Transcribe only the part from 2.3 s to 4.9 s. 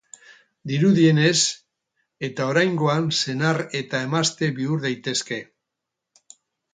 oraingoan senar eta emazte bihur